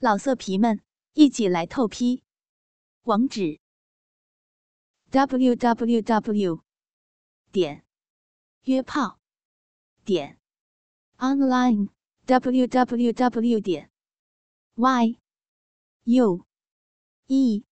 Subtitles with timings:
[0.00, 0.80] 老色皮们，
[1.14, 2.22] 一起来透批！
[3.02, 3.58] 网址
[5.10, 6.62] ：w w w
[7.50, 7.84] 点
[8.62, 9.18] 约炮
[10.04, 10.38] 点
[11.16, 11.88] online
[12.26, 13.90] w w w 点
[14.76, 15.18] y
[16.04, 16.46] u
[17.26, 17.64] e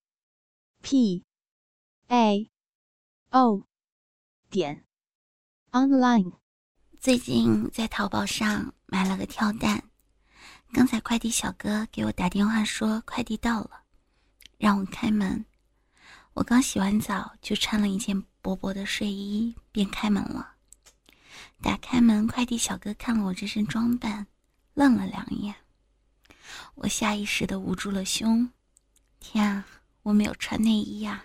[0.83, 1.25] p
[2.09, 2.51] a
[3.31, 3.69] o
[4.51, 4.85] 点
[5.71, 6.33] online。
[6.99, 9.89] 最近在淘宝上买了个跳蛋。
[10.73, 13.83] 刚才快递小哥给我打电话说快递到了，
[14.59, 15.45] 让我开门。
[16.35, 20.53] 我刚洗完澡，就穿了一件薄薄的睡衣，便开门了。
[21.63, 24.27] 打开门，快递小哥看了我这身装扮，
[24.75, 25.55] 愣了两眼。
[26.75, 28.51] 我下意识的捂住了胸。
[29.19, 29.67] 天啊，
[30.03, 31.25] 我没有穿内衣呀！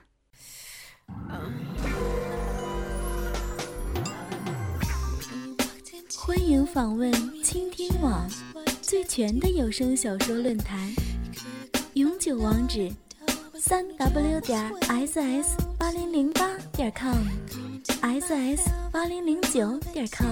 [6.18, 7.12] 欢迎访问
[7.44, 8.30] 倾听网。
[8.92, 10.78] 最全的有声小说论坛，
[11.94, 12.92] 永久网址：
[13.58, 20.28] 三 w 点 ss 八零零八点 com，ss 八零零九点 com。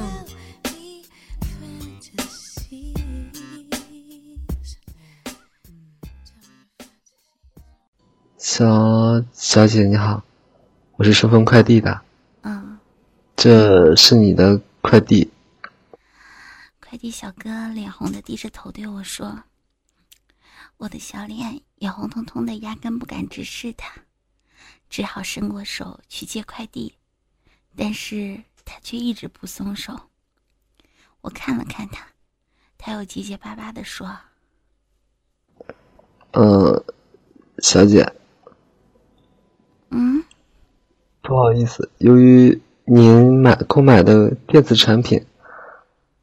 [8.38, 10.22] 小小姐你好，
[10.98, 12.02] 我是顺丰快递的。
[12.42, 12.78] 嗯，
[13.38, 15.30] 这是你的快递。
[16.90, 19.44] 快递小哥脸红的低着头对我说
[20.78, 23.94] ：“我的小脸也红彤彤的，压根不敢直视他，
[24.90, 26.96] 只好伸过手去接快递，
[27.76, 30.10] 但是他却一直不松手。
[31.22, 32.08] 我看了看他，
[32.76, 34.18] 他又结结巴巴的说
[36.34, 36.84] ：‘呃，
[37.60, 38.12] 小姐，
[39.92, 40.24] 嗯，
[41.22, 45.24] 不好意思，由于您买购买的电子产品。’”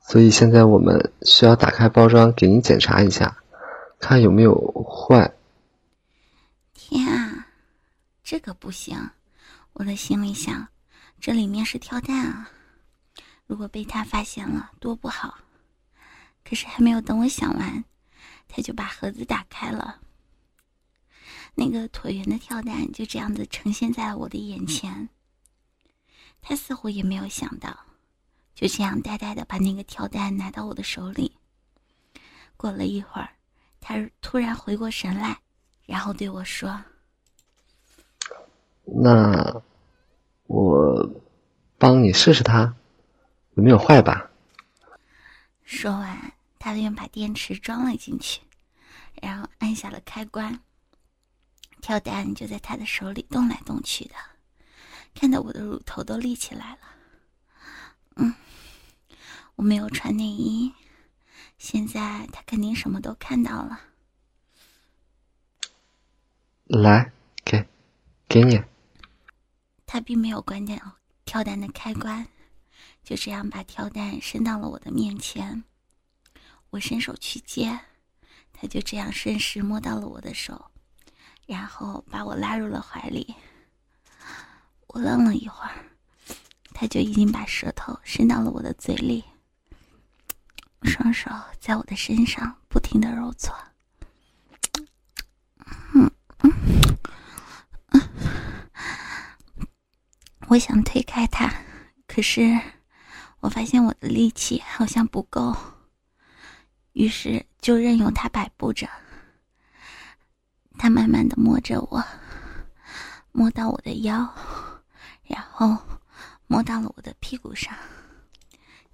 [0.09, 3.37] 所以现在我们需要打开包装给您检查一下，
[3.99, 4.55] 看有没有
[4.85, 5.35] 坏。
[6.75, 7.49] 天啊，
[8.23, 8.97] 这个不行！
[9.73, 10.69] 我的心里想，
[11.21, 12.49] 这里面是跳蛋啊，
[13.47, 15.39] 如果被他发现了，多不好。
[16.49, 17.85] 可是还没有等我想完，
[18.47, 20.01] 他就把盒子打开了。
[21.57, 25.09] 那个椭圆的跳蛋就这样子呈现在了我的眼前。
[26.41, 27.77] 他似乎也没有想到。
[28.57, 31.37] 就这样呆呆的把那个跳蛋拿到我的手里。
[32.57, 33.29] 过了一会儿，
[33.83, 35.39] 他突然回过神来，
[35.85, 36.83] 然后对我说
[38.83, 39.63] ：“那
[40.47, 41.23] 我
[41.77, 42.75] 帮你试试它，
[43.57, 44.31] 有没有坏吧？”
[45.63, 48.41] 说完，他便把电池装了进去，
[49.21, 50.59] 然后按下了开关。
[51.83, 54.15] 跳蛋就在他的手里动来动去的，
[55.15, 56.79] 看得我的乳头都立起来了。
[58.17, 58.35] 嗯。
[59.55, 60.75] 我没有穿内衣，
[61.57, 63.81] 现在他肯定什么都看到了。
[66.65, 67.11] 来，
[67.45, 67.67] 给，
[68.29, 68.63] 给你。
[69.87, 70.77] 他并没有关掉
[71.25, 72.27] 跳蛋的开关，
[73.03, 75.65] 就这样把跳蛋伸到了我的面前。
[76.71, 77.81] 我伸手去接，
[78.53, 80.71] 他就这样顺势摸到了我的手，
[81.47, 83.35] 然后把我拉入了怀里。
[84.89, 85.86] 我愣了一会儿，
[86.79, 89.25] 他就已经把舌头伸到了我的嘴里。
[90.83, 93.57] 双手在我的身上不停的揉搓，
[95.95, 96.11] 嗯
[96.43, 96.53] 嗯
[97.93, 98.01] 嗯，
[100.49, 101.51] 我想推开他，
[102.07, 102.61] 可是
[103.41, 105.57] 我发现我的力气好像不够，
[106.93, 108.87] 于是就任由他摆布着。
[110.79, 112.05] 他慢慢的摸着我，
[113.33, 114.31] 摸到我的腰，
[115.25, 115.75] 然后
[116.47, 117.75] 摸到了我的屁股上，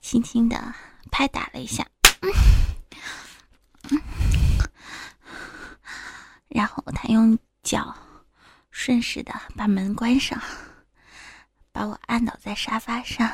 [0.00, 0.74] 轻轻的。
[1.10, 1.86] 拍打了一下，
[6.48, 7.94] 然后他用脚
[8.70, 10.40] 顺势的把门关上，
[11.70, 13.30] 把我按倒在沙发上，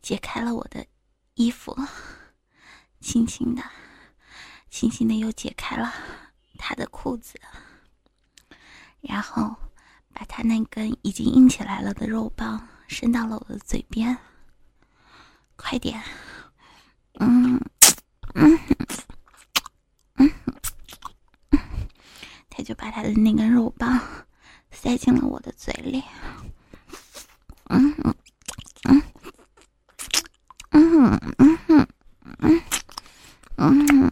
[0.00, 0.86] 解开了我的
[1.34, 1.76] 衣服，
[3.00, 3.64] 轻轻的、
[4.70, 5.92] 轻轻的又解开了
[6.56, 7.40] 他的裤子，
[9.00, 9.56] 然后
[10.12, 14.16] 把他那根已经硬起来了的肉棒伸到了我的嘴边，
[15.56, 16.00] 快点。
[17.14, 17.60] 嗯
[18.34, 18.58] 嗯
[20.14, 20.30] 嗯
[22.48, 24.00] 他就把他的那根肉棒
[24.70, 26.04] 塞进了我的嘴里。
[27.64, 27.92] 嗯
[28.84, 29.02] 嗯
[30.70, 31.86] 嗯嗯嗯
[32.38, 32.62] 嗯
[33.56, 34.03] 嗯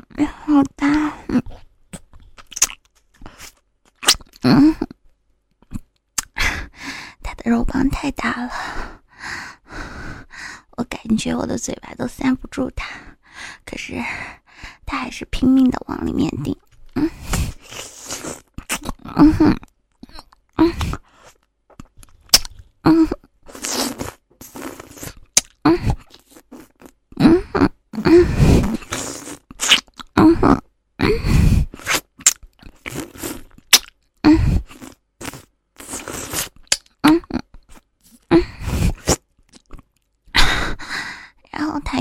[11.43, 12.89] 我的嘴巴都塞不住他，
[13.67, 14.01] 可是
[14.87, 16.57] 他还是拼命的往里面顶。
[16.95, 17.11] 嗯，
[19.17, 19.57] 嗯哼，
[20.59, 20.73] 嗯。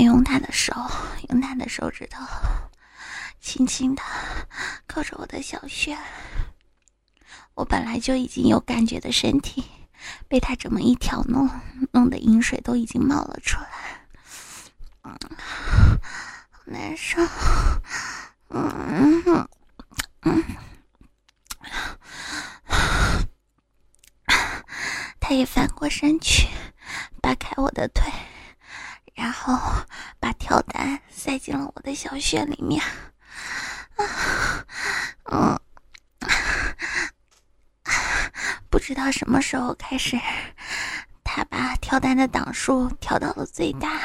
[0.04, 0.74] 用他的手，
[1.30, 2.24] 用他的手指头，
[3.40, 4.02] 轻轻的
[4.86, 5.96] 扣着我的小穴。
[7.54, 9.64] 我本来就已经有感觉的身体，
[10.28, 11.48] 被他这么一挑弄，
[11.92, 14.06] 弄得饮水都已经冒了出来，
[15.02, 17.20] 好难受，
[18.48, 19.48] 嗯
[20.22, 20.44] 嗯，
[25.20, 26.48] 他也翻过身去，
[27.20, 28.10] 扒开我的腿，
[29.14, 29.58] 然后
[30.18, 32.82] 把跳蛋塞进了我的小穴里面，
[33.96, 34.06] 啊，
[35.24, 35.60] 嗯。
[38.70, 40.18] 不知道什么时候开始，
[41.22, 44.00] 他把跳蛋的档数调到了最大，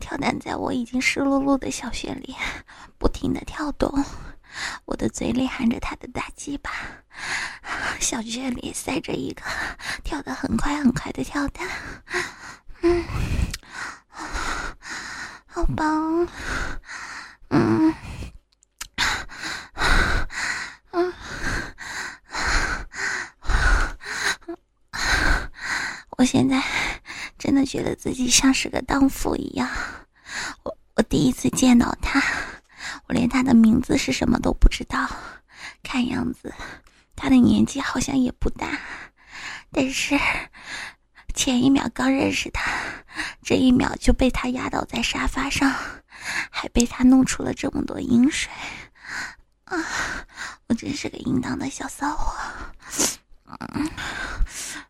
[0.00, 2.36] 跳蛋在我已经湿漉漉的小穴里
[2.98, 4.04] 不停的跳动，
[4.84, 6.72] 我的嘴里含着他的大鸡巴，
[8.00, 9.42] 小穴里塞着一个
[10.02, 11.66] 跳得很快很快的跳蛋，
[12.82, 13.04] 嗯，
[15.58, 16.28] 好棒，
[17.48, 17.92] 嗯。
[26.16, 26.62] 我现在
[27.36, 29.68] 真的觉得自己像是个荡妇一样。
[30.62, 32.22] 我我第一次见到他，
[33.08, 35.10] 我连他的名字是什么都不知道。
[35.82, 36.54] 看样子
[37.16, 38.78] 他的年纪好像也不大，
[39.72, 40.16] 但是
[41.38, 42.68] 前一秒刚认识他，
[43.44, 45.72] 这一秒就被他压倒在沙发上，
[46.50, 48.50] 还被他弄出了这么多饮水。
[49.66, 49.78] 啊，
[50.66, 52.36] 我真是个淫荡的小骚货。
[53.46, 53.88] 嗯，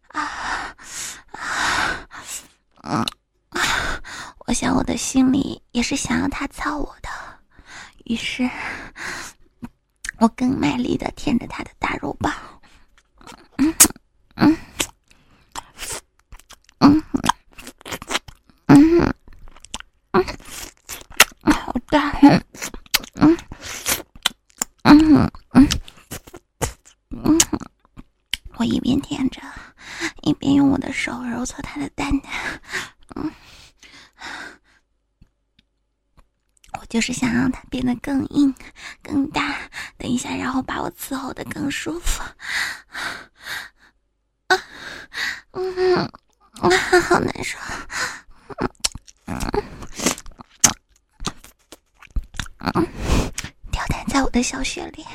[0.09, 0.75] 啊。
[2.83, 3.05] 嗯，
[4.47, 7.11] 我想我的心里也是想要他操我的，
[8.07, 8.49] 于是，
[10.17, 12.33] 我更卖力的舔着他的大肉棒，
[13.59, 13.75] 嗯
[14.37, 14.57] 嗯
[16.79, 17.03] 嗯
[18.67, 19.15] 嗯，
[21.43, 23.37] 好大，嗯
[24.83, 25.69] 嗯嗯
[27.11, 27.39] 嗯，
[28.57, 29.41] 我一舔着。
[30.23, 32.33] 一边用我的手揉搓他的蛋蛋，
[33.17, 33.33] 嗯，
[36.79, 38.55] 我就是想让他变得更硬、
[39.03, 39.57] 更大，
[39.97, 42.23] 等一下，然后把我伺候的更舒服。
[44.49, 44.61] 啊，
[45.53, 46.11] 嗯，啊，
[47.09, 47.59] 好难受，
[49.27, 49.39] 嗯。
[52.75, 52.87] 嗯，
[53.71, 55.07] 吊蛋在我的小穴里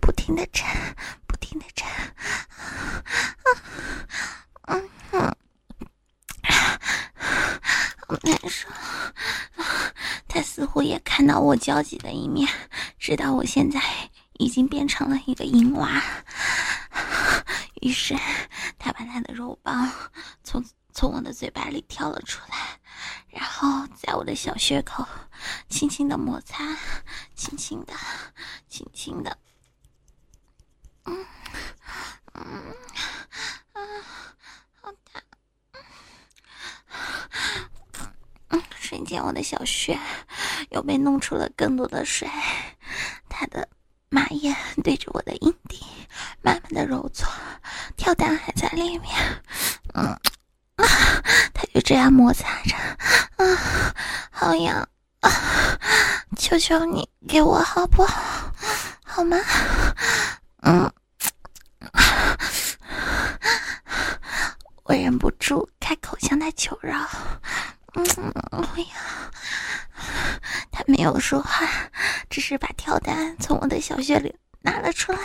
[0.00, 0.66] 不停的震，
[1.26, 1.86] 不停的震，
[4.62, 4.74] 啊。
[4.74, 5.34] 嗯哼，
[8.06, 8.68] 好难受。
[10.80, 12.48] 我也看到我焦急的一面，
[12.98, 13.82] 知道我现在
[14.38, 16.02] 已经变成了一个淫娃，
[17.82, 18.16] 于是
[18.78, 19.92] 他把他的肉棒
[20.42, 22.80] 从从我的嘴巴里挑了出来，
[23.28, 25.06] 然后在我的小穴口
[25.68, 26.64] 轻轻的摩擦，
[27.34, 27.92] 轻轻的，
[28.66, 29.36] 轻轻的，
[31.04, 31.26] 嗯
[32.32, 32.74] 嗯。
[38.76, 39.96] 瞬间，我的小穴
[40.70, 42.28] 又被弄出了更多的水，
[43.28, 43.68] 他的
[44.08, 45.84] 马眼对着我的阴蒂
[46.42, 47.28] 慢慢的揉搓，
[47.96, 49.12] 跳蛋还在里面，
[49.94, 50.06] 嗯，
[50.76, 50.84] 啊，
[51.54, 52.76] 他就这样摩擦着，
[53.44, 53.94] 啊，
[54.30, 54.88] 好痒，
[55.20, 55.30] 啊，
[56.36, 58.52] 求求你给我好不好？
[59.04, 59.36] 好吗？
[60.62, 60.92] 嗯，
[64.84, 66.96] 我忍不住开口向他求饶。
[67.94, 68.04] 嗯，
[68.76, 69.30] 哎呀，
[70.70, 71.68] 他没有说话，
[72.28, 75.18] 只是把跳蛋从我的小穴里拿了出来。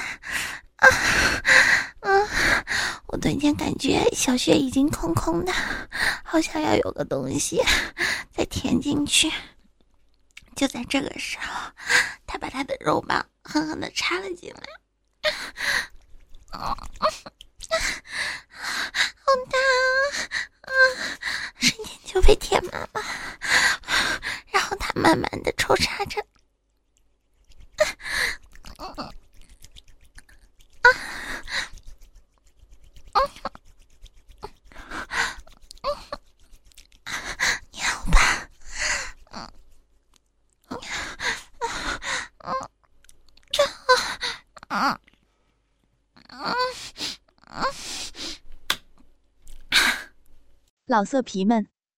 [0.77, 0.87] 啊，
[2.01, 2.27] 嗯，
[3.07, 5.53] 我顿间感觉小穴已经空空的，
[6.23, 7.61] 好像要有个东西
[8.31, 9.31] 再填进去。
[10.55, 11.71] 就在这个时候，
[12.25, 15.31] 他把他的肉棒狠狠的插了进来。
[22.25, 23.01] 被舔妈妈，
[24.51, 26.25] 然后他慢慢的抽插着。
[50.87, 51.67] 老色皮们，